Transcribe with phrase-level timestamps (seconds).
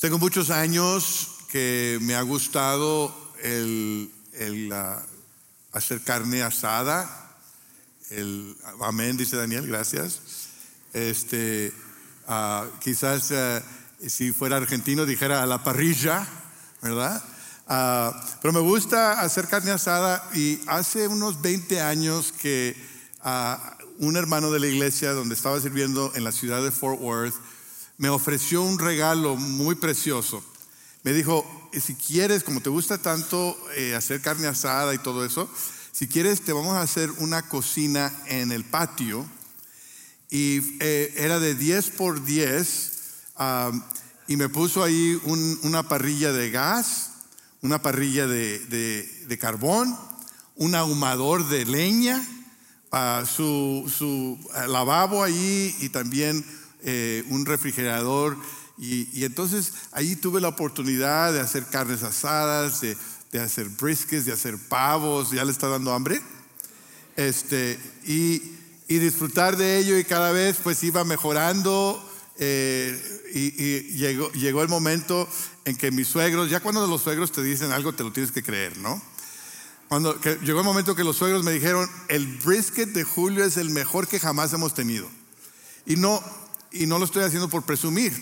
[0.00, 4.70] Tengo muchos años que me ha gustado el, el,
[5.72, 7.08] hacer carne asada.
[8.10, 10.20] El, amén, dice Daniel, gracias.
[10.92, 11.72] Este,
[12.28, 13.62] ah, quizás ah,
[14.06, 16.26] si fuera argentino dijera a la parrilla,
[16.82, 17.22] ¿verdad?
[17.66, 22.76] Ah, pero me gusta hacer carne asada y hace unos 20 años que
[23.98, 27.34] un hermano de la iglesia donde estaba sirviendo en la ciudad de Fort Worth
[27.98, 30.44] me ofreció un regalo muy precioso.
[31.02, 35.48] Me dijo, si quieres, como te gusta tanto eh, hacer carne asada y todo eso,
[35.92, 39.24] si quieres te vamos a hacer una cocina en el patio.
[40.30, 42.92] Y eh, era de 10 por 10
[43.36, 43.70] ah,
[44.26, 45.20] y me puso ahí
[45.62, 47.10] una parrilla de gas
[47.66, 49.96] una parrilla de, carbón,
[50.54, 52.24] un ahumador de leña,
[53.26, 56.44] su, lavabo ahí y también
[56.88, 58.36] eh, un refrigerador.
[58.78, 62.96] Y, entonces ahí tuve la oportunidad de hacer carnes asadas, de,
[63.40, 66.22] hacer briskets, de hacer pavos, ya le está dando hambre.
[67.16, 68.54] Este, y,
[68.86, 72.00] disfrutar de ello y cada vez pues iba mejorando.
[72.38, 72.96] Eh,
[73.34, 73.50] y,
[73.96, 75.28] llegó, llegó, el momento
[75.64, 78.44] en que mis suegros, ya cuando los suegros te dicen algo, te lo tienes que
[78.44, 79.02] creer, ¿no?
[79.88, 83.70] Cuando llegó el momento que los suegros me dijeron, el brisket de Julio es el
[83.70, 85.08] mejor que jamás hemos tenido.
[85.84, 86.22] Y no,
[86.80, 88.12] y no lo estoy haciendo por presumir,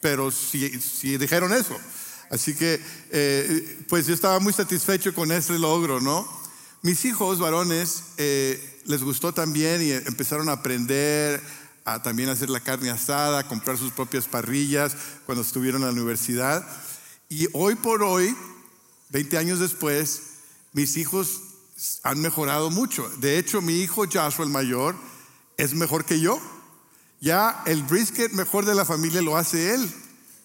[0.00, 1.76] pero sí dijeron eso.
[2.30, 6.28] Así que, eh, pues yo estaba muy satisfecho con ese logro, ¿no?
[6.82, 11.42] Mis hijos varones eh, les gustó también y empezaron a aprender
[11.84, 16.64] a también hacer la carne asada, comprar sus propias parrillas cuando estuvieron en la universidad.
[17.28, 18.34] Y hoy por hoy,
[19.08, 20.22] 20 años después,
[20.72, 21.42] mis hijos
[22.04, 23.10] han mejorado mucho.
[23.18, 24.94] De hecho, mi hijo Joshua, el mayor,
[25.56, 26.40] es mejor que yo.
[27.20, 29.92] Ya el brisket mejor de la familia lo hace él.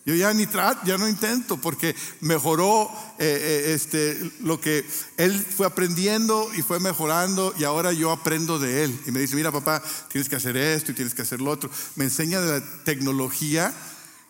[0.06, 3.26] Yo ya ni trato, ya no intento porque mejoró eh,
[3.68, 4.86] eh, este, lo que
[5.18, 9.00] él fue aprendiendo y fue mejorando y ahora yo aprendo de él.
[9.08, 11.72] Y me dice, mira papá, tienes que hacer esto y tienes que hacer lo otro.
[11.96, 13.74] Me enseña de la tecnología.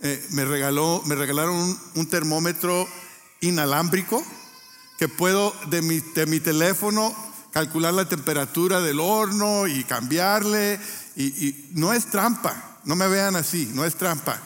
[0.01, 2.87] Eh, me, regaló, me regalaron un, termómetro
[3.41, 4.23] inalámbrico
[4.97, 7.13] que puedo de mi, de mi teléfono
[7.51, 10.79] calcular la temperatura del horno y cambiarle.
[11.15, 14.41] Y no es trampa, no me vean así, no es trampa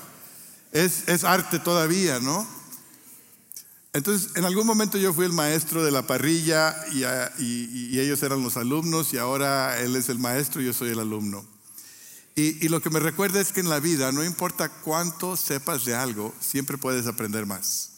[0.72, 2.48] es, arte todavía, ¿no?
[3.92, 8.56] Entonces, en algún momento yo fui el maestro de la parrilla y, ellos eran los
[8.56, 11.46] alumnos y ahora él es el maestro y yo soy el alumno.
[12.36, 15.86] Y, y, lo que me recuerda es que en la vida, no importa cuánto sepas
[15.86, 17.90] de algo, siempre puedes aprender más.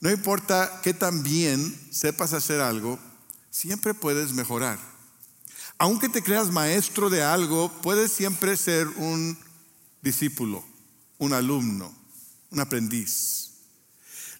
[0.00, 2.98] No importa qué tan bien sepas hacer algo,
[3.50, 4.78] siempre puedes mejorar.
[5.78, 9.38] Aunque te creas maestro de algo, puedes siempre ser un
[10.02, 10.64] discípulo
[11.22, 11.94] un alumno,
[12.50, 13.50] un aprendiz.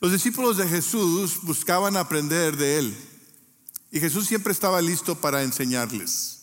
[0.01, 2.97] Los discípulos de Jesús buscaban aprender de él
[3.93, 6.41] y Jesús siempre estaba listo para enseñarles.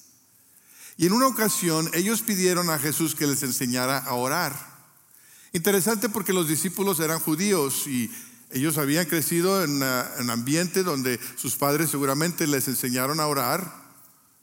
[0.95, 4.55] Y en una ocasión ellos pidieron a Jesús que les enseñara a orar.
[5.51, 8.09] Interesante porque los discípulos eran judíos y
[8.51, 13.88] ellos habían crecido en un ambiente donde sus padres seguramente les enseñaron a orar,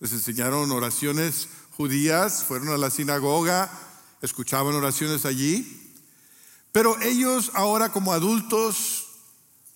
[0.01, 3.71] les enseñaron oraciones judías, fueron a la sinagoga,
[4.23, 5.95] escuchaban oraciones allí.
[6.73, 9.07] Pero ellos ahora como adultos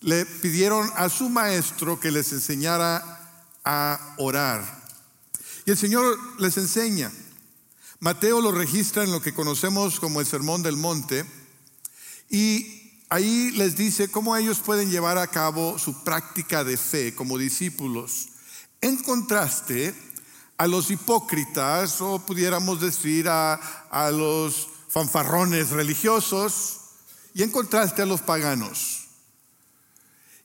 [0.01, 4.81] le pidieron a su maestro que les enseñara a orar.
[5.65, 7.11] Y el Señor les enseña.
[7.99, 11.23] Mateo lo registra en lo que conocemos como el Sermón del Monte
[12.31, 17.37] y ahí les dice cómo ellos pueden llevar a cabo su práctica de fe como
[17.37, 18.29] discípulos.
[18.79, 19.93] En contraste
[20.61, 23.55] a los hipócritas o pudiéramos decir a,
[23.89, 26.81] a los fanfarrones religiosos,
[27.33, 29.07] y en contraste a los paganos.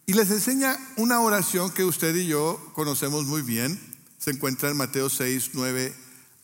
[0.06, 3.78] Y les enseña una oración que usted y yo conocemos muy bien.
[4.16, 5.94] Se encuentra en Mateo 6, 9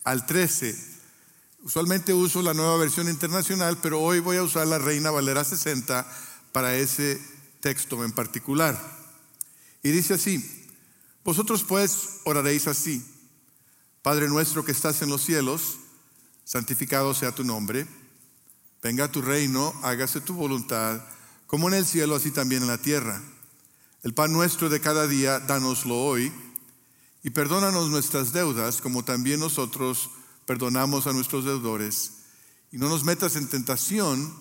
[0.03, 0.77] al 13.
[1.63, 6.05] Usualmente uso la nueva versión internacional, pero hoy voy a usar la Reina Valera 60
[6.51, 7.19] para ese
[7.59, 8.79] texto en particular.
[9.81, 10.69] Y dice así,
[11.23, 13.03] vosotros pues oraréis así,
[14.03, 15.77] Padre nuestro que estás en los cielos,
[16.43, 17.87] santificado sea tu nombre
[18.83, 21.01] Venga tu reino, hágase tu voluntad,
[21.47, 23.23] como en el cielo, así también en la tierra.
[24.03, 26.33] El pan nuestro de cada día, dánoslo hoy,
[27.23, 30.09] y perdónanos nuestras deudas, como también nosotros
[30.45, 32.11] perdonamos a nuestros deudores.
[32.73, 34.33] Y no nos metas en tentación,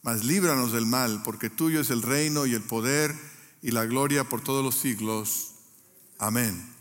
[0.00, 3.14] mas líbranos del mal, porque tuyo es el reino y el poder
[3.60, 5.50] y la gloria por todos los siglos.
[6.18, 6.73] Amén.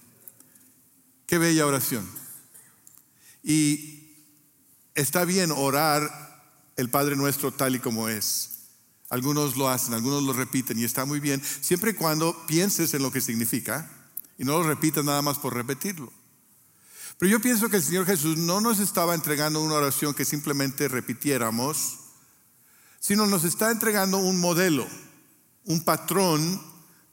[1.34, 2.08] Qué bella oración.
[3.42, 4.08] Y
[4.94, 6.12] está bien orar
[6.76, 8.68] el Padre nuestro tal y como es.
[9.10, 13.02] Algunos lo hacen, algunos lo repiten y está muy bien, siempre y cuando pienses en
[13.02, 13.90] lo que significa
[14.38, 16.14] y no lo repitas nada más por repetirlo.
[17.18, 20.88] Pero yo pienso que el Señor Jesús no nos estaba entregando una oración que simplemente
[20.88, 21.98] repitiéramos,
[23.00, 24.88] sino nos está entregando un modelo,
[25.66, 26.62] un patrón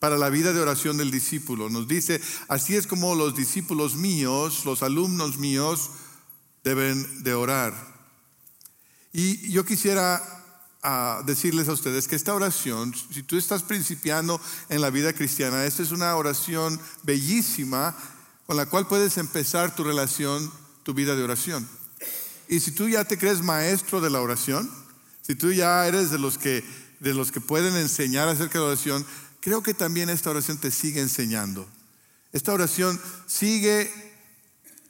[0.00, 1.69] para la vida de oración del discípulo.
[1.69, 5.91] Nos dice, así es como los discípulos míos, los alumnos míos,
[6.64, 7.75] deben de orar.
[9.12, 10.23] Y yo quisiera
[10.82, 15.67] ah, decirles a ustedes que esta oración, si tú estás principiando en la vida cristiana,
[15.67, 17.94] esta es una oración bellísima
[18.47, 20.50] con la cual puedes empezar tu relación,
[20.82, 21.69] tu vida de oración.
[22.49, 24.69] Y si tú ya te crees maestro de la oración,
[25.20, 26.64] si tú ya eres de los que,
[27.00, 29.06] de los que pueden enseñar acerca de la oración,
[29.41, 31.69] creo que también esta oración te sigue enseñando.
[32.33, 33.91] Esta oración sigue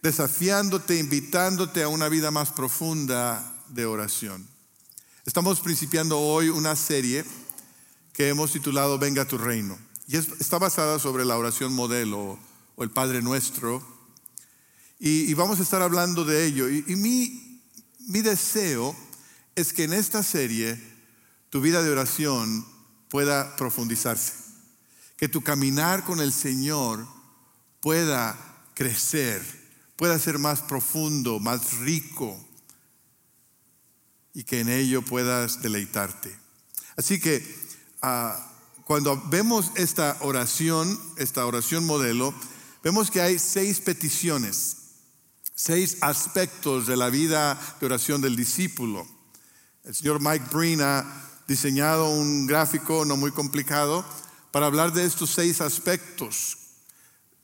[0.03, 4.47] desafiándote, invitándote a una vida más profunda de oración.
[5.25, 7.25] Estamos principiando hoy una serie
[8.13, 9.79] que hemos titulado Venga tu reino.
[10.07, 12.39] Y está basada sobre la oración modelo
[12.77, 13.83] o el Padre Nuestro.
[14.99, 16.69] Y, vamos a estar hablando de ello.
[16.69, 17.63] Y, mi,
[18.09, 18.95] mi deseo
[19.55, 20.79] es que en esta serie
[21.49, 22.67] tu vida de oración
[23.11, 24.33] pueda profundizarse.
[25.17, 27.07] Que tu caminar con el Señor
[27.81, 28.39] pueda
[28.75, 29.43] crecer,
[29.97, 32.43] pueda ser más profundo, más rico
[34.33, 36.35] y que en ello puedas deleitarte.
[36.97, 37.45] Así que
[38.01, 38.51] ah,
[38.85, 42.33] cuando vemos esta oración, esta oración modelo,
[42.83, 44.77] vemos que hay seis peticiones,
[45.55, 49.07] seis aspectos de la vida de oración del discípulo.
[49.85, 54.05] El señor Mike Breen ha diseñado un gráfico no muy complicado
[54.53, 56.57] para hablar de estos seis aspectos.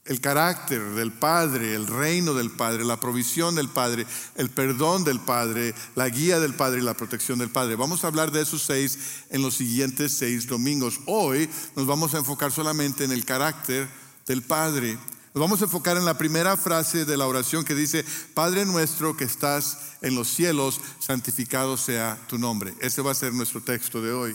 [0.04, 4.06] El carácter del Padre, el reino del Padre, la provisión del Padre,
[4.36, 7.74] el perdón del Padre, la guía del Padre y la protección del Padre.
[7.74, 8.96] Vamos a hablar de esos seis
[9.30, 11.00] en los siguientes seis domingos.
[11.06, 13.88] Hoy nos vamos a enfocar solamente en el carácter
[14.24, 14.96] del Padre.
[15.36, 19.18] Nos vamos a enfocar en la primera frase de la oración que dice, Padre nuestro
[19.18, 22.72] que estás en los cielos, santificado sea tu nombre.
[22.80, 24.34] Ese va a ser nuestro texto de hoy.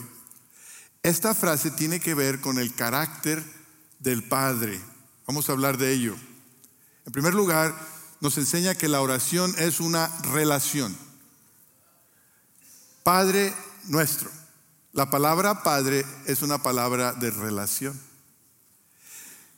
[1.02, 3.42] Esta frase tiene que ver con el carácter
[3.98, 4.80] del Padre.
[5.26, 6.14] Vamos a hablar de ello.
[7.04, 7.74] En primer lugar,
[8.20, 10.96] nos enseña que la oración es una relación.
[13.02, 13.52] Padre
[13.88, 14.30] nuestro.
[14.92, 18.11] La palabra Padre es una palabra de relación.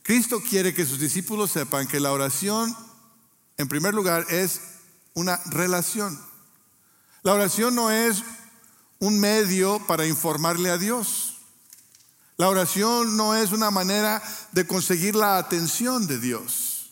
[0.05, 2.77] Cristo quiere que sus discípulos sepan que la oración,
[3.57, 4.61] en primer lugar, es
[5.15, 6.21] una relación.
[7.23, 8.23] La oración no es
[8.99, 11.39] un medio para informarle a Dios.
[12.37, 14.23] La oración no es una manera
[14.53, 16.91] de conseguir la atención de Dios.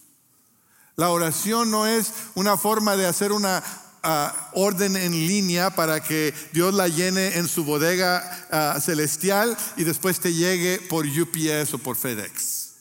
[0.97, 3.63] La oración no es una forma de hacer una
[4.03, 9.85] ah, orden en línea para que Dios la llene en su bodega ah, celestial y
[9.85, 12.72] después te llegue por UPS o por FedEx.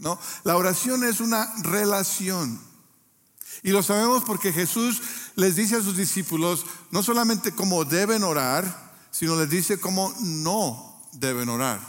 [0.00, 2.60] No, la oración es una relación.
[3.62, 5.02] Y lo sabemos porque Jesús
[5.36, 11.02] les dice a sus discípulos no solamente cómo deben orar, sino les dice cómo no
[11.12, 11.80] deben orar.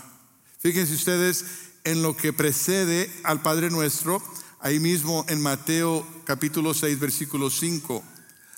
[0.59, 1.45] Fíjense ustedes
[1.85, 4.21] en lo que precede al Padre Nuestro,
[4.59, 8.03] ahí mismo en Mateo capítulo 6, versículo 5.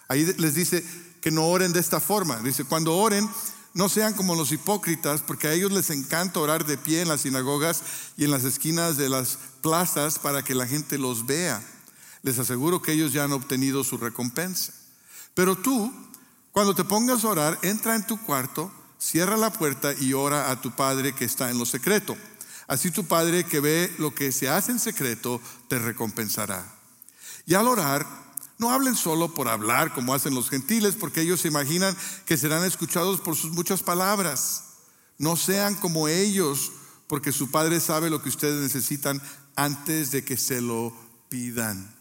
[0.08, 0.84] Ahí les dice
[1.22, 2.40] que no oren de esta forma.
[2.40, 3.30] Dice, cuando oren,
[3.74, 7.22] no sean como los hipócritas, porque a ellos les encanta orar de pie en las
[7.22, 7.82] sinagogas
[8.18, 11.64] y en las esquinas de las plazas para que la gente los vea.
[12.22, 14.74] Les aseguro que ellos ya han obtenido su recompensa.
[15.34, 15.92] Pero tú,
[16.52, 18.72] cuando te pongas a orar, entra en tu cuarto
[19.04, 22.16] Cierra la puerta y ora a tu Padre que está en lo secreto.
[22.68, 26.66] Así tu Padre que ve lo que se hace en secreto te recompensará.
[27.46, 28.08] Y al orar,
[28.64, 32.64] no hablen solo por hablar como hacen los gentiles, porque ellos se imaginan que serán
[32.64, 34.64] escuchados por sus muchas palabras.
[35.18, 36.72] No sean como ellos,
[37.08, 39.22] porque su Padre sabe lo que ustedes necesitan
[39.56, 40.96] antes de que se lo
[41.30, 41.94] pidan.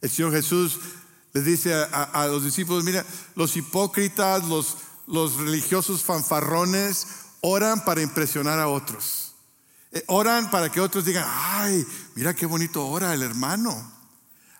[0.00, 0.80] El Señor Jesús
[1.32, 3.06] les dice a, a los discípulos, mira,
[3.36, 7.06] los hipócritas, los los religiosos fanfarrones
[7.40, 9.34] oran para impresionar a otros.
[9.90, 13.92] Eh, oran para que otros digan, ay, mira qué bonito ora el hermano.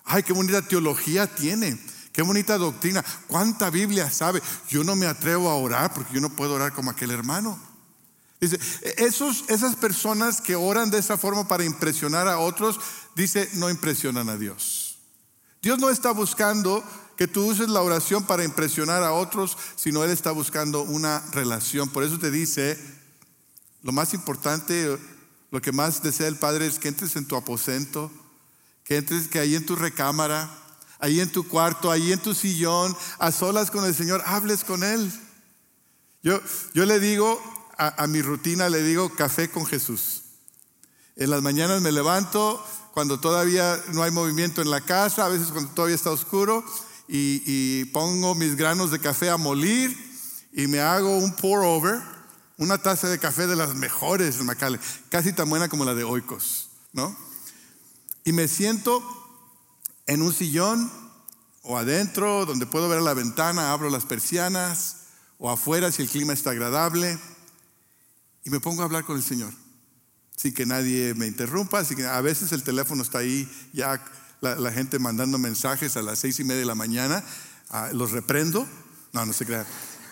[0.03, 1.79] Ay, qué bonita teología tiene.
[2.11, 3.03] Qué bonita doctrina.
[3.27, 4.41] ¿Cuánta Biblia sabe?
[4.69, 7.59] Yo no me atrevo a orar porque yo no puedo orar como aquel hermano.
[8.39, 8.59] Dice,
[8.97, 12.79] esas personas que oran de esa forma para impresionar a otros,
[13.15, 14.99] dice, no impresionan a Dios.
[15.61, 16.83] Dios no está buscando
[17.15, 21.89] que tú uses la oración para impresionar a otros, sino Él está buscando una relación.
[21.89, 22.77] Por eso te dice,
[23.81, 24.99] lo más importante,
[25.49, 28.11] lo que más desea el Padre es que entres en tu aposento,
[28.95, 30.49] entres, que ahí en tu recámara,
[30.99, 34.83] ahí en tu cuarto, ahí en tu sillón, a solas con el Señor, hables con
[34.83, 35.11] Él.
[36.21, 36.39] Yo,
[36.73, 37.41] yo le digo
[37.77, 40.21] a, mi rutina le digo café con Jesús.
[41.15, 45.49] En las mañanas me levanto cuando todavía no hay movimiento en la casa, a veces
[45.49, 46.63] cuando todavía está oscuro,
[47.07, 49.95] y, pongo mis granos de café a molir
[50.53, 52.01] y me hago un pour over,
[52.57, 56.69] una taza de café de las mejores Macale, casi tan buena como la de Oikos,
[56.93, 57.15] ¿no?
[58.25, 59.03] Y me siento
[60.05, 60.91] en un sillón
[61.61, 64.97] o adentro donde puedo ver la ventana, abro las persianas
[65.37, 67.17] o afuera si el clima está agradable
[68.43, 69.53] y me pongo a hablar con el Señor
[70.35, 74.03] sin que nadie me interrumpa, así que a veces el teléfono está ahí ya
[74.41, 77.23] la, gente mandando mensajes a las seis y media de la mañana,
[77.69, 78.67] ah, los reprendo,
[79.13, 79.65] no, no se crea.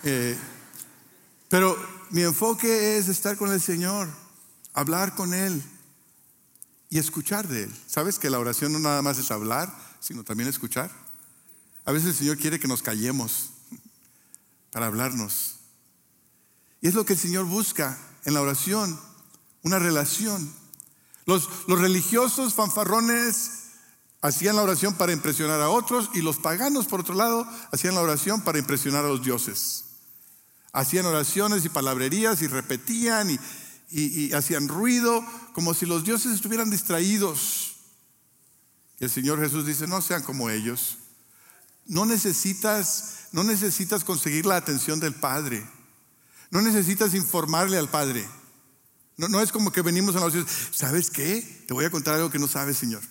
[0.04, 0.38] Eh,
[1.50, 1.78] pero
[2.12, 4.08] mi enfoque es estar con el Señor,
[4.74, 5.62] hablar con Él
[6.92, 7.74] y escuchar de Él.
[7.88, 10.92] ¿Sabes que la oración no nada más es hablar, sino también escuchar?
[11.86, 13.52] A veces el Señor quiere que nos callemos
[14.72, 15.56] para hablarnos.
[16.82, 19.00] Y es lo que el Señor busca en la oración,
[19.64, 20.54] una relación.
[21.26, 23.52] Los, los religiosos fanfarrones
[24.22, 28.02] hacían la oración para impresionar a otros y los paganos, por otro lado, hacían la
[28.02, 29.86] oración para impresionar a los dioses.
[30.74, 33.40] Hacían oraciones y palabrerías y repetían y,
[33.92, 37.76] y hacían ruido como si los dioses estuvieran distraídos.
[39.02, 41.00] El Señor Jesús dice, no sean como ellos.
[41.88, 45.68] No necesitas, no necesitas conseguir la atención del Padre.
[46.52, 48.28] No necesitas informarle al Padre.
[49.18, 51.66] No, no es como que venimos a la oración, ¿sabes qué?
[51.68, 53.02] Te voy a contar algo que no sabes, Señor.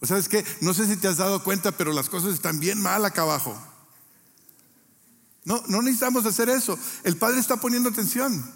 [0.00, 2.80] O sabes qué, no sé si te has dado cuenta, pero las cosas están bien
[2.80, 3.56] mal acá abajo.
[5.44, 6.78] No, no necesitamos hacer eso.
[7.04, 8.52] El Padre está poniendo atención.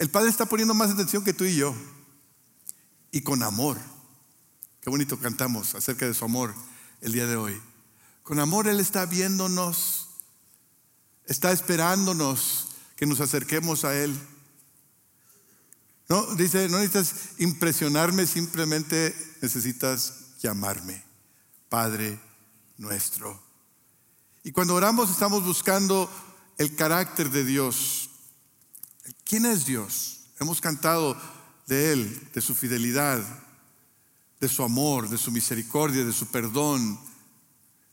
[0.00, 1.74] El Padre está poniendo más atención que tú y yo.
[3.12, 3.76] Y con amor.
[4.80, 6.54] Qué bonito cantamos acerca de su amor
[7.02, 7.60] el día de hoy.
[8.22, 10.08] Con amor Él está viéndonos,
[11.26, 14.18] está esperándonos que nos acerquemos a Él.
[16.08, 21.04] No, dice, no necesitas impresionarme, simplemente necesitas llamarme
[21.68, 22.18] Padre
[22.78, 23.38] nuestro.
[24.44, 26.10] Y cuando oramos estamos buscando
[26.56, 28.09] el carácter de Dios.
[29.30, 30.22] ¿Quién es Dios?
[30.40, 31.16] Hemos cantado
[31.68, 33.22] de Él, de su fidelidad,
[34.40, 36.98] de su amor, de su misericordia, de su perdón.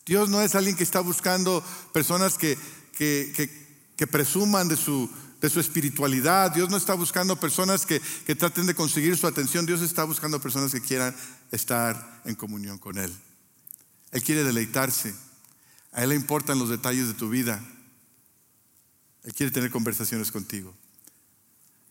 [0.03, 1.63] Dios no es alguien que está buscando
[1.93, 2.57] personas que,
[2.97, 5.07] que, presuman de su,
[5.39, 6.55] de su espiritualidad.
[6.55, 9.67] Dios no está buscando personas que, que traten de conseguir su atención.
[9.67, 11.15] Dios está buscando personas que quieran
[11.51, 13.15] estar en comunión con Él.
[14.09, 15.13] Él quiere deleitarse.
[15.91, 17.63] A Él le importan los detalles de tu vida.
[19.23, 20.73] Él quiere tener conversaciones contigo.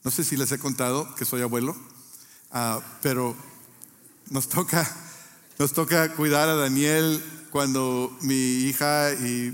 [0.06, 1.74] No sé si les he contado que soy abuelo,
[2.52, 3.34] ah, pero
[4.30, 4.88] nos toca,
[5.58, 7.20] nos toca cuidar a Daniel
[7.50, 9.52] cuando mi hija y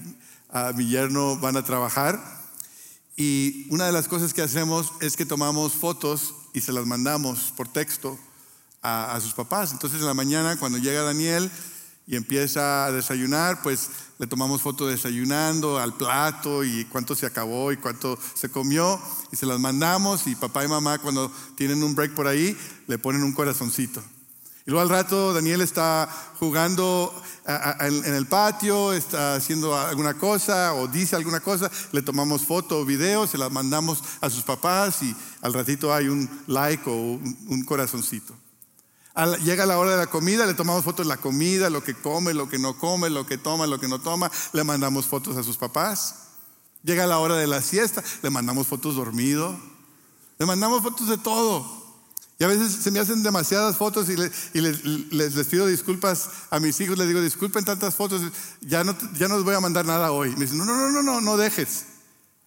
[0.50, 2.23] a mi yerno van a trabajar.
[3.16, 7.54] Y una de las cosas que hacemos es que tomamos fotos y se las mandamos
[7.56, 8.18] por texto
[8.82, 9.73] a, sus papás.
[9.73, 11.50] Entonces en la mañana cuando llega Daniel
[12.06, 17.73] y empieza a desayunar, pues le tomamos foto desayunando al plato y cuánto se acabó
[17.73, 21.94] y cuánto se comió y se las mandamos y papá y mamá cuando tienen un
[21.94, 22.56] break por ahí
[22.88, 24.02] le ponen un corazoncito.
[24.64, 27.12] Y luego al rato Daniel está jugando
[27.80, 32.85] en el patio, está haciendo alguna cosa o dice alguna cosa, le tomamos foto o
[32.85, 37.64] video, se las mandamos a sus papás y al ratito hay un like o un
[37.64, 38.35] corazoncito
[39.45, 42.35] llega la hora de la comida, le tomamos fotos de la comida, lo que come,
[42.35, 45.42] lo que no come, lo que toma, lo que no toma, le mandamos fotos a
[45.42, 46.16] sus papás.
[46.83, 49.57] Llega la hora de la siesta, le mandamos fotos dormido,
[50.38, 51.83] le mandamos fotos de todo.
[52.38, 56.99] Y a veces se me hacen demasiadas fotos y, les, pido disculpas a mis hijos,
[56.99, 58.23] les digo, disculpen tantas fotos,
[58.61, 60.31] ya no, ya no les voy a mandar nada hoy.
[60.31, 61.85] Me dicen, no, no, no, no, no, no dejes,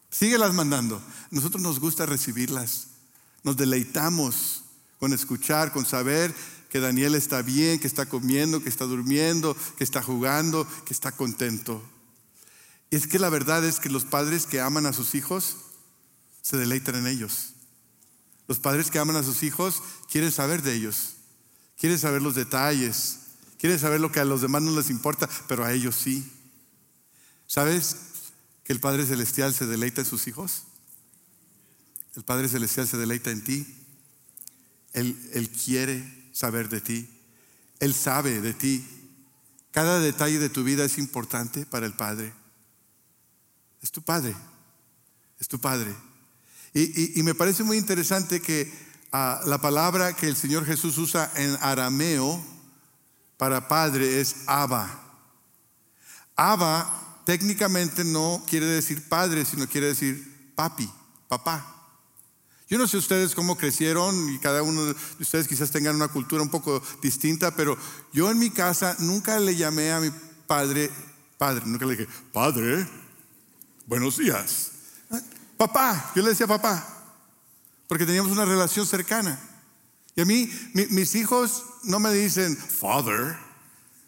[0.10, 1.01] síguelas mandando.
[1.31, 2.88] Nosotros nos gusta recibirlas,
[3.43, 4.63] nos deleitamos
[5.00, 6.36] con escuchar, con saber
[6.69, 11.12] que Daniel está bien, que está comiendo, que está durmiendo, que está jugando, que está
[11.12, 11.81] contento.
[12.91, 15.57] Es que la verdad es que los padres que aman a sus hijos
[16.41, 17.53] se deleitan en ellos.
[18.48, 19.81] Los padres que aman a sus hijos
[20.12, 21.15] quieren saber de ellos,
[21.77, 23.19] quieren saber los detalles,
[23.57, 26.31] quieren saber lo que a los demás no les importa, pero a ellos sí.
[27.48, 27.98] ¿Sabes
[28.63, 30.63] que el Padre Celestial se deleita en sus hijos?
[32.15, 33.67] El Padre Celestial se deleita en ti.
[34.93, 37.10] Él, él quiere saber de ti.
[37.80, 38.86] Él sabe de ti.
[39.72, 42.34] Cada detalle de tu vida es importante para el Padre.
[43.82, 44.36] Es tu Padre.
[45.39, 45.96] Es tu Padre.
[46.74, 48.70] Y, me parece muy interesante que
[49.13, 52.44] ah, la palabra que el Señor Jesús usa en arameo
[53.38, 55.01] para Padre es Abba.
[56.36, 60.92] Abba técnicamente no quiere decir Padre, sino quiere decir papi
[61.30, 61.75] papá.
[62.67, 66.41] Yo no sé ustedes cómo crecieron y cada uno de ustedes quizás tengan una cultura
[66.41, 67.77] un poco distinta, pero
[68.12, 70.10] yo en mi casa nunca le llamé a mi
[70.48, 70.89] padre,
[71.38, 72.88] padre, nunca le dije, padre,
[73.86, 74.72] buenos días.
[75.57, 76.86] Papá, yo le decía papá,
[77.88, 79.39] porque teníamos una relación cercana.
[80.15, 83.38] Y a mí, mis hijos no me dicen father,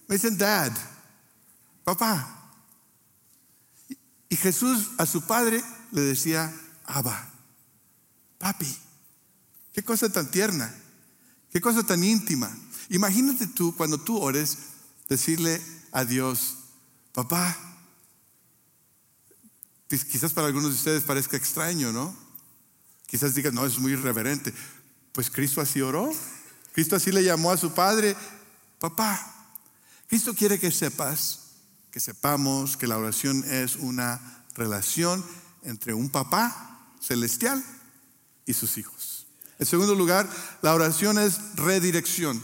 [0.07, 0.71] me dicen dad,
[1.83, 2.33] papá.
[4.29, 6.53] Y Jesús a su padre le decía
[6.85, 7.36] Abba.
[8.37, 8.77] Papi,
[9.73, 10.73] qué cosa tan tierna,
[11.51, 12.55] qué cosa tan íntima.
[12.89, 14.57] Imagínate tú cuando tú ores
[15.09, 16.57] decirle a Dios,
[17.13, 17.57] papá,
[19.87, 22.15] quizás para algunos de ustedes parezca extraño, ¿no?
[23.07, 24.53] Quizás digan, no, es muy irreverente.
[25.13, 26.11] Pues Cristo así oró.
[26.73, 28.15] Cristo así le llamó a su padre,
[28.79, 29.33] papá.
[30.07, 31.39] Cristo quiere que sepas,
[31.89, 35.25] que sepamos que la oración es una relación
[35.63, 37.63] entre un papá celestial
[38.47, 39.27] y sus hijos.
[39.59, 40.27] En segundo lugar,
[40.63, 42.41] la oración es redirección.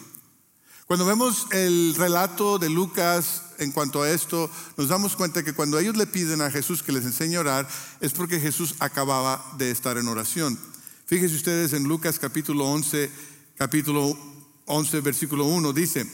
[0.86, 5.80] Cuando vemos el relato de Lucas en cuanto a esto, nos damos cuenta que cuando
[5.80, 7.68] ellos le piden a Jesús que les enseñe a orar,
[8.02, 10.60] es porque Jesús acababa de estar en oración.
[11.06, 13.10] Fíjense ustedes en Lucas capítulo 11,
[13.58, 14.18] capítulo
[14.66, 16.06] 11, versículo 1, dice,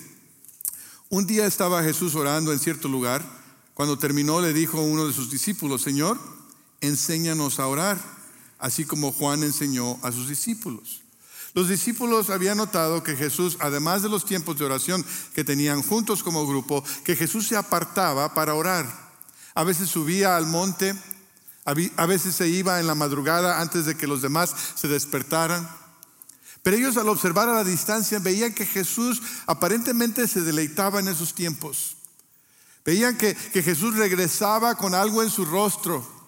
[1.09, 3.25] un día estaba Jesús orando en cierto lugar,
[3.73, 6.19] cuando terminó le dijo a uno de sus discípulos, Señor,
[6.81, 8.18] enséñanos a orar
[8.59, 11.01] así como Juan enseñó a sus discípulos.
[11.53, 16.21] Los discípulos habían notado que Jesús, además de los tiempos de oración que tenían juntos
[16.21, 18.85] como grupo, que Jesús se apartaba para orar.
[19.55, 20.93] A veces subía al monte,
[21.65, 25.67] a veces se iba en la madrugada antes de que los demás se despertaran.
[26.61, 31.33] Pero ellos al observar a la distancia veían que Jesús aparentemente se deleitaba en esos
[31.33, 31.95] tiempos.
[32.85, 36.18] Veían que, que Jesús regresaba con algo en su rostro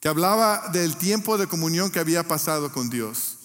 [0.00, 3.38] que hablaba del tiempo de comunión que había pasado con Dios.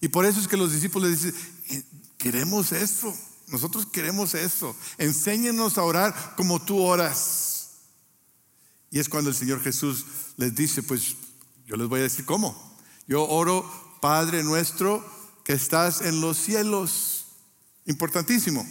[0.00, 1.34] Y por eso es que los discípulos dicen,
[1.70, 1.82] eh,
[2.18, 3.14] queremos eso,
[3.48, 7.70] nosotros queremos eso, enséñanos a orar como tú oras.
[8.90, 11.16] Y es cuando el Señor Jesús les dice, pues
[11.66, 12.56] yo les voy a decir cómo.
[13.06, 13.68] Yo oro,
[14.00, 15.04] Padre nuestro,
[15.44, 17.26] que estás en los cielos.
[17.86, 18.66] Importantísimo,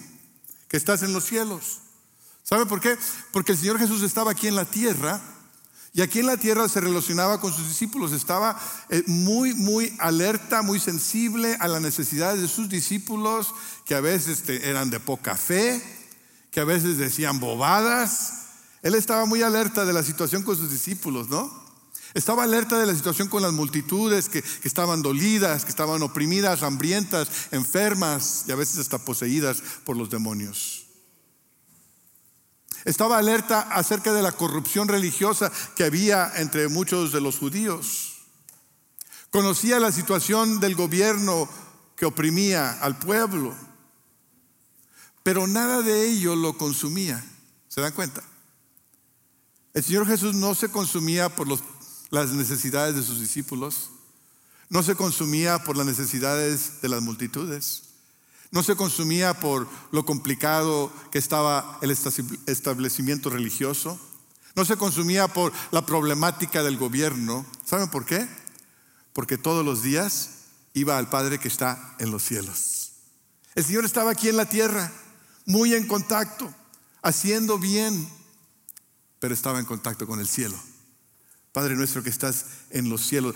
[0.67, 1.80] que estás en los cielos.
[2.43, 2.97] ¿Sabe por qué?
[3.32, 5.21] Porque el Señor Jesús estaba aquí en la tierra
[5.93, 10.62] y aquí en la tierra se relacionaba con sus discípulos, estaba eh, muy, muy alerta,
[10.62, 13.54] muy sensible a las necesidades de sus discípulos,
[13.86, 15.82] que a veces este, eran de poca fe,
[16.52, 18.34] que a veces decían bobadas.
[18.84, 21.65] Él estaba muy alerta de la situación con sus discípulos, ¿no?
[22.13, 26.63] Estaba alerta de la situación con las multitudes que, que, estaban dolidas, que estaban oprimidas,
[26.63, 30.87] hambrientas, enfermas y a veces hasta poseídas por los demonios.
[32.88, 38.19] Estaba alerta acerca de la corrupción religiosa que había entre muchos de los judíos.
[39.30, 41.50] Conocía la situación del gobierno
[41.97, 43.54] que oprimía al pueblo.
[45.21, 47.21] Pero nada de ello lo consumía.
[47.67, 48.23] ¿Se dan cuenta?
[49.73, 51.50] El Señor Jesús no se consumía por
[52.10, 53.89] las necesidades de sus discípulos.
[54.69, 57.87] No se consumía por las necesidades de las multitudes.
[58.51, 63.99] No se consumía por lo complicado que estaba el establecimiento religioso.
[64.55, 67.45] No se consumía por la problemática del gobierno.
[67.65, 68.27] ¿Saben por qué?
[69.13, 70.29] Porque todos los días
[70.73, 72.91] iba al Padre que está en los cielos.
[73.55, 74.91] El Señor estaba aquí en la tierra,
[75.45, 76.53] muy en contacto,
[77.01, 78.07] haciendo bien,
[79.19, 80.57] pero estaba en contacto con el cielo.
[81.51, 83.33] Padre nuestro que estás en los cielos,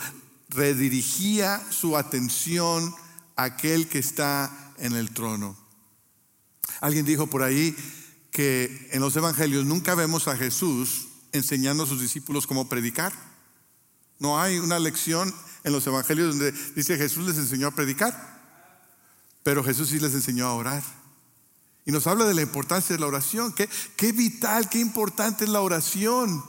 [0.49, 2.93] redirigía su atención
[3.35, 5.57] aquel que está en el trono.
[6.79, 7.75] Alguien dijo por ahí
[8.31, 13.13] que en los evangelios nunca vemos a Jesús enseñando a sus discípulos cómo predicar.
[14.19, 18.41] No hay una lección en los evangelios donde dice Jesús les enseñó a predicar,
[19.43, 20.83] pero Jesús sí les enseñó a orar.
[21.85, 23.53] Y nos habla de la importancia de la oración.
[23.53, 26.43] Qué, qué vital, qué importante es la oración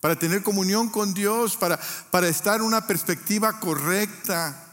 [0.00, 4.65] para tener comunión con Dios, para, para estar en una perspectiva correcta,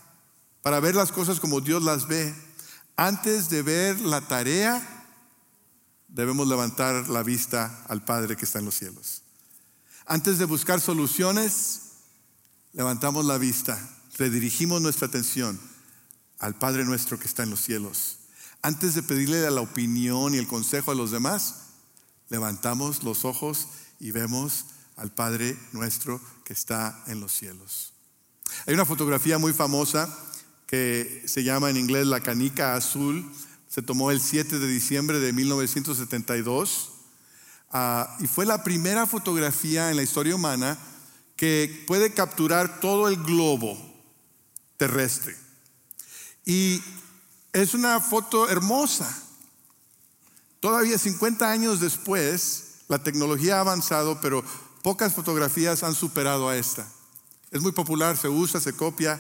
[0.64, 2.34] para ver las cosas como Dios las ve.
[2.96, 4.82] Antes de ver la tarea,
[6.08, 9.22] debemos levantar la vista al Padre que está en los cielos.
[10.06, 11.82] Antes de buscar soluciones,
[12.72, 13.78] levantamos la vista,
[14.18, 15.60] redirigimos nuestra atención
[16.40, 18.20] al Padre nuestro que está en los cielos.
[18.62, 21.56] Antes de pedirle la opinión y el consejo a los demás,
[22.30, 23.68] levantamos los ojos
[24.00, 27.92] y vemos al Padre nuestro que está en los cielos.
[28.66, 30.08] Hay una fotografía muy famosa
[30.74, 33.32] que se llama en inglés La Canica Azul.
[33.70, 36.90] Se tomó el 7 de diciembre de 1972
[37.70, 40.80] ah, y fue la primera fotografía en la historia humana
[41.36, 43.78] que puede capturar todo el globo
[44.78, 45.38] terrestre.
[46.44, 46.82] Y
[47.52, 49.16] es una foto hermosa.
[50.60, 54.44] Todavía 50 años después, la tecnología ha avanzado, pero
[54.82, 56.88] pocas fotografías han superado a esta.
[57.52, 59.20] Es muy popular, se usa, se copia.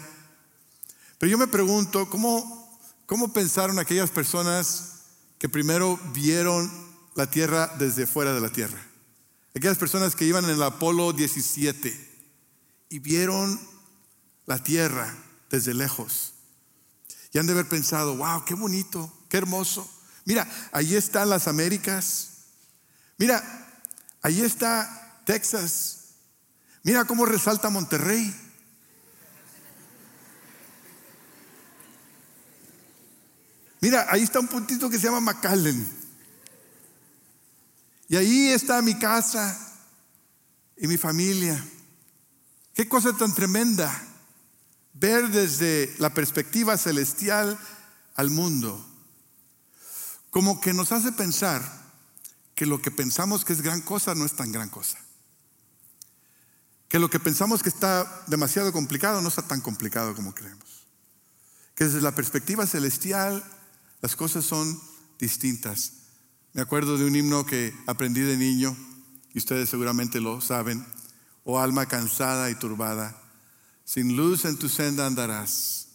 [1.18, 5.02] Pero yo me pregunto, ¿cómo, cómo pensaron aquellas personas
[5.40, 6.72] que primero vieron
[7.16, 8.82] la Tierra desde fuera de la Tierra?
[9.56, 12.12] Aquellas personas que iban en el Apolo 17
[12.90, 13.60] y vieron
[14.46, 15.16] la Tierra
[15.50, 16.34] desde lejos.
[17.32, 19.90] Y han de haber pensado, wow, qué bonito, qué hermoso.
[20.26, 22.30] Mira, ahí están las Américas.
[23.18, 23.42] Mira,
[24.22, 26.00] ahí está Texas.
[26.84, 28.34] Mira cómo resalta Monterrey.
[33.84, 35.86] Mira, ahí está un puntito que se llama McAllen.
[38.08, 39.60] Y ahí está mi casa
[40.78, 41.62] y mi familia.
[42.74, 43.94] Qué cosa tan tremenda
[44.94, 47.60] ver desde la perspectiva celestial
[48.16, 48.88] al mundo.
[50.30, 51.62] Como que nos hace pensar
[52.56, 54.98] que lo que pensamos que es gran cosa no es tan gran cosa.
[56.88, 60.88] Que lo que pensamos que está demasiado complicado no está tan complicado como creemos.
[61.76, 63.44] Que desde la perspectiva celestial
[64.04, 64.78] las cosas son
[65.18, 65.94] distintas.
[66.52, 68.76] Me acuerdo de un himno que aprendí de niño,
[69.34, 70.86] y ustedes seguramente lo saben,
[71.46, 73.18] oh alma cansada y turbada,
[73.86, 75.88] sin luz en tu senda andarás.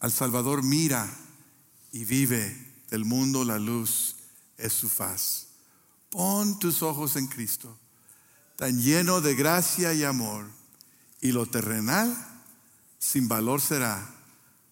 [0.00, 1.14] Al Salvador mira
[1.92, 2.64] y vive.
[2.88, 4.16] Del mundo la luz
[4.56, 5.48] es su faz.
[6.08, 7.78] Pon tus ojos en Cristo,
[8.56, 10.46] tan lleno de gracia y amor,
[11.20, 12.16] y lo terrenal
[12.98, 14.10] sin valor será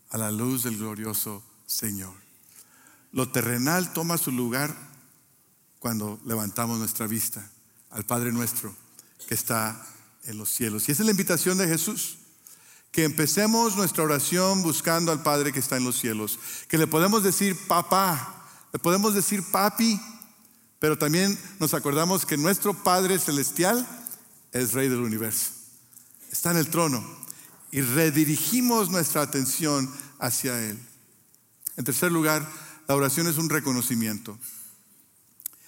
[0.08, 2.23] a la luz del glorioso Señor.
[3.14, 4.76] Lo terrenal toma su lugar
[5.78, 7.48] cuando levantamos nuestra vista
[7.90, 8.74] al Padre nuestro
[9.28, 9.80] que está
[10.24, 10.88] en los cielos.
[10.88, 12.18] Y esa es la invitación de Jesús
[12.90, 17.22] que empecemos nuestra oración buscando al Padre que está en los cielos, que le podemos
[17.22, 20.00] decir papá, le podemos decir papi,
[20.80, 23.86] pero también nos acordamos que nuestro Padre celestial
[24.50, 25.50] es Rey del universo,
[26.32, 27.04] está en el trono
[27.70, 30.78] y redirigimos nuestra atención hacia Él.
[31.76, 32.48] En tercer lugar,
[32.86, 34.38] la oración es un reconocimiento.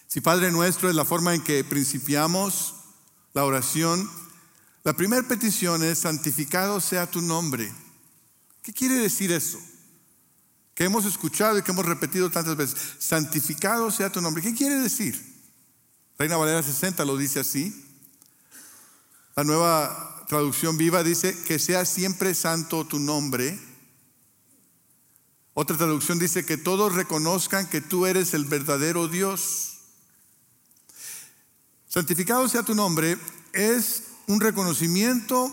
[0.07, 2.75] Si Padre nuestro es la forma en que principiamos
[3.35, 4.09] la oración,
[4.85, 7.73] la primera petición es, santificado sea tu nombre.
[8.63, 9.59] ¿Qué quiere decir eso?
[10.75, 12.77] Que hemos escuchado y que hemos repetido tantas veces.
[12.99, 14.43] Santificado sea tu nombre.
[14.43, 15.37] ¿Qué quiere decir?
[16.19, 17.85] Reina Valera 60 lo dice así.
[19.35, 23.59] La nueva traducción viva dice que sea siempre santo tu nombre.
[25.59, 29.79] Otra traducción dice que todos reconozcan que tú eres el verdadero Dios.
[31.89, 33.17] Santificado sea tu nombre
[33.55, 35.51] es un reconocimiento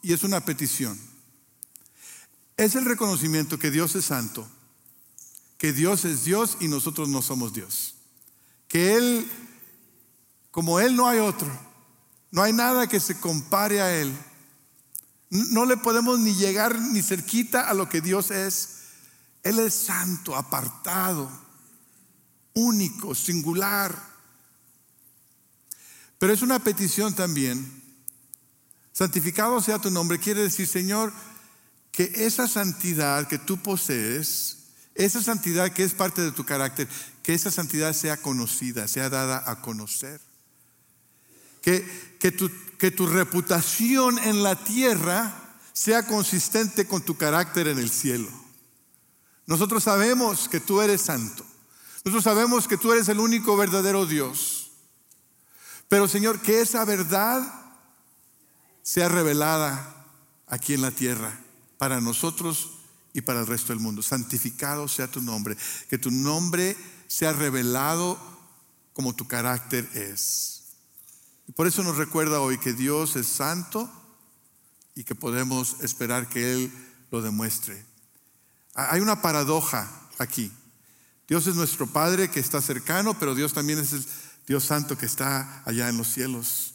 [0.00, 0.98] y es una petición.
[2.56, 4.48] Es el reconocimiento que Dios es santo,
[5.58, 7.96] que Dios es Dios y nosotros no somos Dios.
[8.66, 9.30] Que Él,
[10.50, 11.50] como Él no hay otro,
[12.30, 14.10] no hay nada que se compare a Él.
[15.28, 18.73] No le podemos ni llegar ni cerquita a lo que Dios es.
[19.44, 21.30] Él es santo, apartado,
[22.54, 23.96] único, singular.
[26.18, 27.84] Pero es una petición también
[28.94, 31.12] Santificado sea tu nombre quiere decir, Señor,
[31.90, 34.58] que esa santidad que tú posees,
[34.94, 36.88] esa santidad que es parte de tu carácter,
[37.24, 40.20] que esa santidad sea conocida, sea dada a conocer.
[41.60, 41.84] Que,
[42.20, 47.90] que, tu, que tu reputación en la tierra sea consistente con tu carácter en el
[47.90, 48.30] cielo.
[49.46, 51.44] Nosotros sabemos que tú eres santo.
[52.04, 54.72] Nosotros sabemos que tú eres el único verdadero Dios.
[55.88, 57.42] Pero Señor, que esa verdad
[58.82, 60.06] sea revelada
[60.46, 61.38] aquí en la tierra
[61.78, 62.70] para nosotros
[63.12, 64.02] y para el resto del mundo.
[64.02, 65.56] Santificado sea tu nombre,
[65.88, 66.76] que tu nombre
[67.06, 68.18] sea revelado
[68.92, 70.62] como tu carácter es.
[71.46, 73.90] Y por eso nos recuerda hoy que Dios es santo
[74.94, 76.72] y que podemos esperar que Él
[77.10, 77.84] lo demuestre.
[78.74, 80.52] Hay una paradoja aquí.
[81.28, 84.04] Dios es nuestro Padre que está cercano, pero Dios también es el
[84.46, 86.74] Dios santo que está allá en los cielos.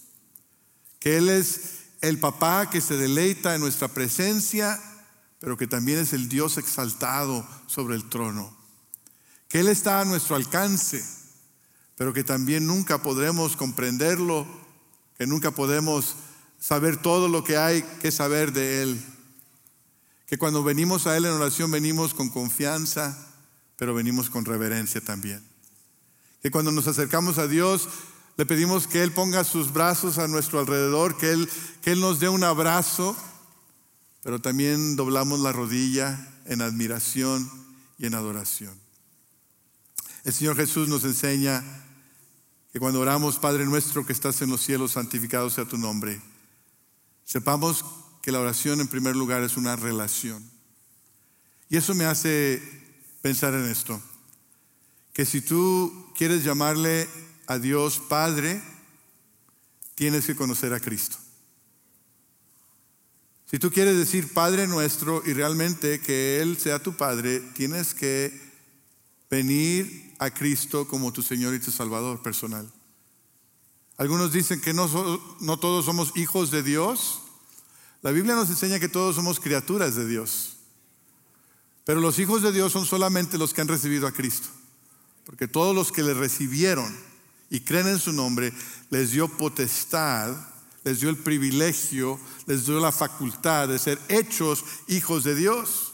[1.00, 4.82] Que Él es el papá que se deleita en nuestra presencia,
[5.40, 8.58] pero que también es el Dios exaltado sobre el trono.
[9.48, 11.04] Que Él está a nuestro alcance,
[11.96, 14.48] pero que también nunca podremos comprenderlo,
[15.18, 16.16] que nunca podemos
[16.60, 19.06] saber todo lo que hay que saber de Él.
[20.30, 23.18] Que cuando venimos a Él en oración venimos con confianza,
[23.76, 25.44] pero venimos con reverencia también.
[26.42, 27.90] Que cuando nos acercamos a Dios,
[28.40, 31.50] Le pedimos que Él ponga sus brazos a nuestro alrededor, que Él,
[31.82, 33.14] que Él nos dé un abrazo,
[34.24, 37.52] pero también doblamos la rodilla en admiración
[37.98, 38.74] y en adoración.
[40.24, 41.62] El Señor Jesús nos enseña
[42.72, 46.22] que cuando oramos, Padre nuestro que estás en los cielos, santificado sea tu nombre,
[47.26, 47.84] sepamos
[48.22, 50.44] que la oración en primer lugar es una relación.
[51.70, 52.62] Y eso me hace
[53.22, 54.02] pensar en esto,
[55.14, 57.08] que si tú quieres llamarle
[57.48, 58.62] a Dios Padre,
[59.96, 61.18] tienes que conocer a Cristo.
[63.50, 68.32] Si tú quieres decir Padre nuestro y realmente que Él sea tu Padre, tienes que
[69.30, 72.72] venir a Cristo como tu Señor y tu Salvador personal.
[73.98, 74.88] Algunos dicen que no,
[75.58, 77.24] todos somos hijos de Dios.
[78.02, 80.58] La Biblia nos enseña que todos somos criaturas de Dios.
[81.86, 84.48] Pero los hijos de Dios son solamente los que han recibido a Cristo.
[85.26, 86.96] Porque todos los que le recibieron
[87.50, 88.54] y creen en su nombre,
[88.90, 90.36] les dio potestad
[90.84, 95.94] les dio el privilegio, les dio la facultad de ser hechos hijos de Dios.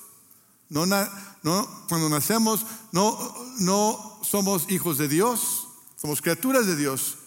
[0.70, 3.18] No, no, cuando nacemos no,
[3.60, 7.18] no somos hijos de Dios, somos criaturas de Dios,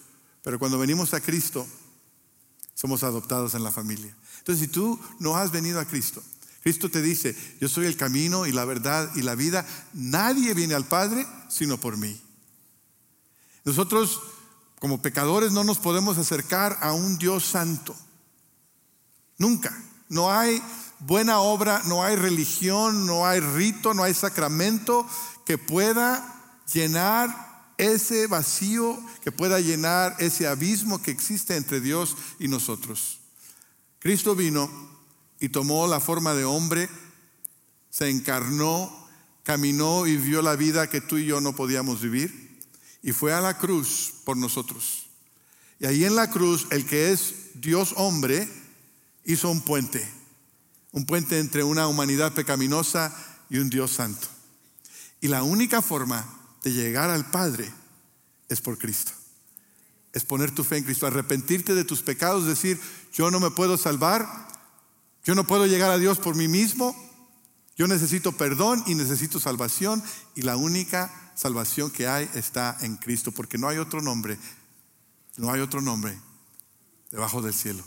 [0.41, 1.65] pero cuando venimos a Cristo
[2.73, 4.15] somos adoptados en la familia.
[4.49, 6.23] Entonces, si tú no has venido a Cristo,
[6.63, 10.73] Cristo te dice, yo soy el camino y la verdad y la vida, nadie viene
[10.73, 12.19] al Padre sino por mí.
[13.63, 14.19] Nosotros
[14.79, 17.95] como pecadores no nos podemos acercar a un Dios santo.
[19.37, 19.71] Nunca.
[20.07, 20.59] No hay
[20.97, 25.05] buena obra, no hay religión, no hay rito, no hay sacramento
[25.45, 32.47] que pueda llenar ese vacío, que pueda llenar ese abismo que existe entre Dios y
[32.47, 33.19] nosotros.
[33.99, 34.69] Cristo vino
[35.39, 36.89] y tomó la forma de hombre,
[37.89, 39.07] se encarnó,
[39.43, 42.59] caminó y vio la vida que tú y yo no podíamos vivir
[43.01, 45.07] y fue a la cruz por nosotros.
[45.79, 48.49] Y ahí en la cruz, el que es Dios hombre,
[49.25, 50.05] hizo un puente,
[50.91, 53.15] un puente entre una humanidad pecaminosa
[53.49, 54.27] y un Dios santo.
[55.21, 56.25] Y la única forma
[56.63, 57.71] de llegar al Padre
[58.49, 59.11] es por Cristo.
[60.13, 62.79] Es poner tu fe en Cristo, arrepentirte de tus pecados, decir,
[63.13, 64.27] yo no me puedo salvar,
[65.23, 66.95] yo no puedo llegar a Dios por mí mismo,
[67.77, 70.03] yo necesito perdón y necesito salvación
[70.35, 74.37] y la única salvación que hay está en Cristo, porque no hay otro nombre,
[75.37, 76.19] no hay otro nombre
[77.11, 77.83] debajo del cielo,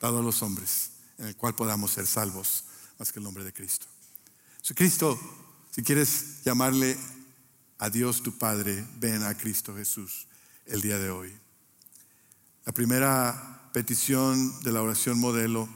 [0.00, 2.64] dado a los hombres, en el cual podamos ser salvos,
[2.98, 3.86] más que el nombre de Cristo.
[4.62, 5.18] Si Cristo,
[5.70, 6.96] si quieres llamarle
[7.78, 10.27] a Dios tu Padre, ven a Cristo Jesús
[10.68, 11.34] el día de hoy.
[12.64, 15.68] La primera petición de la oración modelo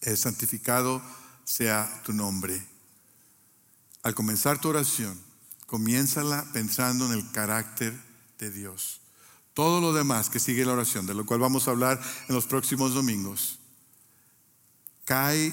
[0.00, 1.02] es santificado
[1.44, 2.62] sea tu nombre.
[4.02, 5.18] Al comenzar tu oración,
[5.66, 7.98] comiénzala pensando en el carácter
[8.38, 9.00] de Dios.
[9.54, 12.46] Todo lo demás que sigue la oración, de lo cual vamos a hablar en los
[12.46, 13.58] próximos domingos,
[15.04, 15.52] cae,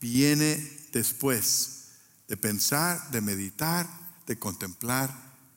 [0.00, 0.56] viene
[0.92, 1.88] después
[2.28, 3.88] de pensar, de meditar,
[4.26, 5.10] de contemplar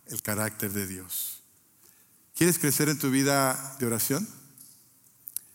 [0.08, 1.45] el carácter de Dios.
[2.36, 4.28] ¿Quieres crecer en tu vida de oración?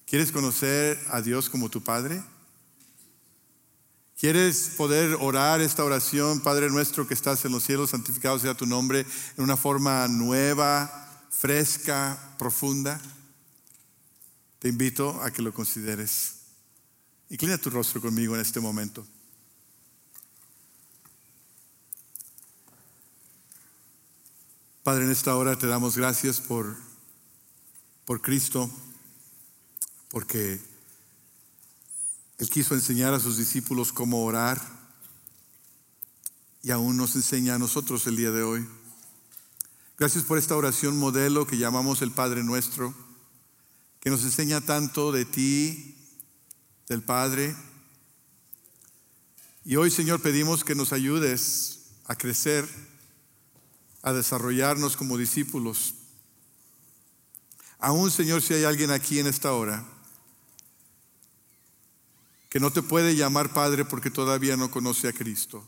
[0.06, 2.22] ¿Quieres conocer a Dios como tu Padre?
[4.18, 8.64] ¿Quieres poder orar esta oración, Padre nuestro que estás en los cielos, santificado sea tu
[8.64, 9.00] nombre,
[9.36, 12.98] en una forma nueva, fresca, profunda?
[14.58, 16.36] Te invito a que lo consideres.
[17.28, 19.06] Inclina tu rostro conmigo en este momento.
[24.90, 26.74] Padre, en esta hora te damos gracias por,
[28.04, 28.68] por Cristo,
[30.08, 30.60] porque
[32.38, 34.60] él quiso enseñar a sus discípulos cómo orar
[36.64, 38.68] y aún nos enseña a nosotros el día de hoy.
[39.96, 42.92] Gracias por esta oración modelo que llamamos el Padre Nuestro,
[44.00, 45.94] que nos enseña tanto de ti,
[46.88, 47.54] del Padre.
[49.64, 52.68] Y hoy, Señor, pedimos que nos ayudes a crecer,
[54.02, 55.94] a desarrollarnos como discípulos.
[57.78, 59.84] Aún, Señor, si hay alguien aquí en esta hora
[62.50, 65.64] que no te puede llamar Padre porque todavía no conoce a Cristo,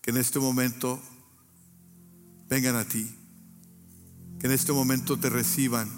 [0.00, 1.02] que en este momento
[2.48, 3.12] vengan a ti,
[4.38, 5.88] que en este momento te reciban,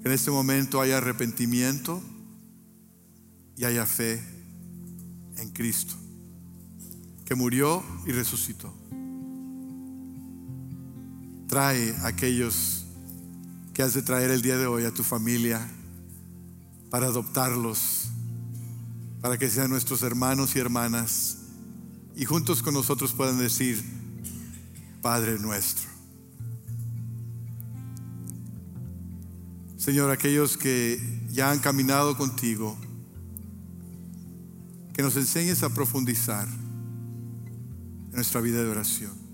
[0.00, 2.02] que en este momento haya arrepentimiento
[3.56, 4.24] y haya fe
[5.36, 5.94] en Cristo,
[7.26, 8.72] que murió y resucitó.
[11.48, 12.86] Trae a aquellos
[13.72, 15.66] que has de traer el día de hoy a tu familia
[16.90, 18.06] para adoptarlos
[19.20, 21.38] para que sean nuestros hermanos y hermanas
[22.14, 23.82] y juntos con nosotros puedan decir,
[25.02, 25.88] Padre nuestro.
[29.76, 32.76] Señor, aquellos que ya han caminado contigo,
[34.94, 39.25] que nos enseñes a profundizar en nuestra vida de oración.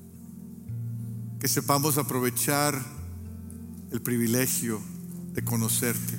[1.42, 2.80] Que sepamos aprovechar
[3.90, 4.80] el privilegio
[5.32, 6.16] de conocerte.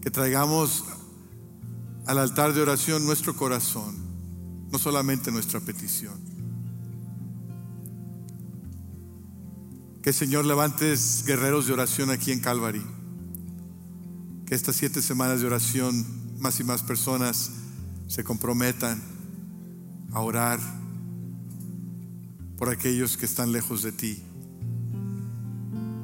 [0.00, 0.86] Que traigamos
[2.06, 3.94] al altar de oración nuestro corazón,
[4.72, 6.14] no solamente nuestra petición.
[10.02, 12.86] Que Señor levantes guerreros de oración aquí en Calvary.
[14.46, 17.50] Que estas siete semanas de oración más y más personas
[18.06, 18.98] se comprometan
[20.14, 20.79] a orar
[22.60, 24.22] por aquellos que están lejos de ti.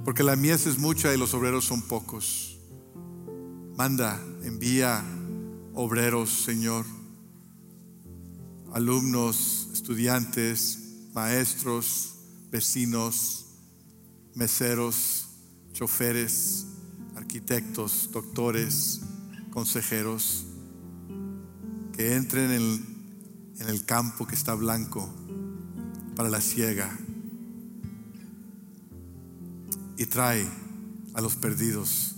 [0.06, 2.58] Porque la mies es mucha y los obreros son pocos.
[3.76, 5.04] Manda, envía
[5.74, 6.86] obreros, Señor,
[8.72, 10.78] alumnos, estudiantes,
[11.12, 12.14] maestros,
[12.50, 13.48] vecinos,
[14.34, 15.28] meseros,
[15.74, 16.68] choferes,
[17.16, 19.02] arquitectos, doctores,
[19.50, 20.46] consejeros,
[21.92, 22.96] que entren en,
[23.68, 25.25] el campo que está blanco
[26.16, 26.90] para la ciega
[29.98, 30.48] y trae
[31.14, 32.16] a los perdidos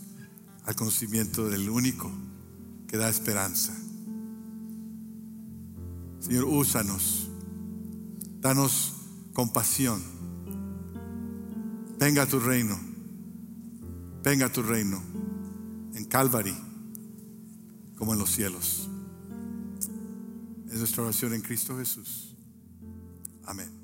[0.65, 2.11] al conocimiento del único
[2.87, 3.77] que da esperanza.
[6.21, 7.29] Señor, úsanos,
[8.41, 8.95] danos
[9.33, 10.01] compasión.
[11.99, 12.79] Venga a tu reino,
[14.23, 15.03] venga a tu reino
[15.95, 16.57] en Calvary
[17.97, 18.89] como en los cielos.
[20.69, 22.37] Es nuestra oración en Cristo Jesús.
[23.45, 23.78] Amén.